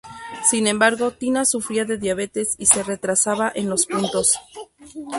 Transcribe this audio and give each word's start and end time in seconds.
Sin 0.49 0.65
embargo, 0.65 1.11
Tina 1.11 1.45
sufría 1.45 1.85
de 1.85 1.99
diabetes 1.99 2.55
y 2.57 2.65
se 2.65 2.81
retrasaba 2.81 3.51
en 3.53 3.69
los 3.69 3.85
puntos. 3.85 4.35